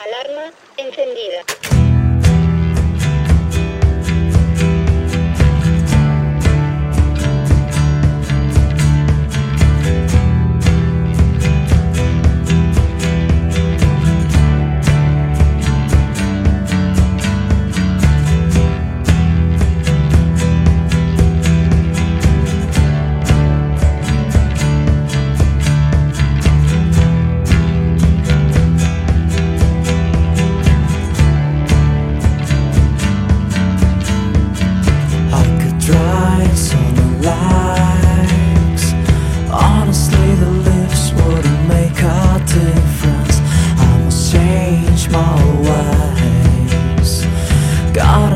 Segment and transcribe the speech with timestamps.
[0.00, 1.89] Alarma encendida.
[48.00, 48.29] God.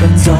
[0.00, 0.39] 奔走。